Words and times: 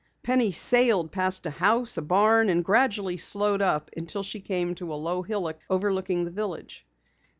Penny 0.23 0.51
sailed 0.51 1.11
past 1.11 1.45
a 1.45 1.51
house, 1.51 1.95
a 1.95 2.01
barn, 2.01 2.49
and 2.49 2.65
gradually 2.65 3.17
slowed 3.17 3.61
up 3.61 3.91
until 3.95 4.23
she 4.23 4.39
came 4.39 4.73
to 4.73 4.91
a 4.91 4.95
low 4.95 5.21
hillock 5.21 5.59
overlooking 5.69 6.25
the 6.25 6.31
village. 6.31 6.83